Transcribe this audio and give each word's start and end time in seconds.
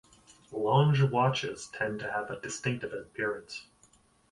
Lange 0.51 1.03
watches 1.11 1.67
tend 1.71 1.99
to 1.99 2.11
have 2.11 2.31
a 2.31 2.41
distinctive 2.41 2.91
appearance. 2.91 3.67